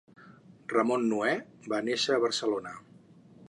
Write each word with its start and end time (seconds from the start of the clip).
Ramon 0.73 1.05
Noè 1.11 1.35
va 1.75 1.83
néixer 1.91 2.17
a 2.17 2.25
Barcelona. 2.27 2.77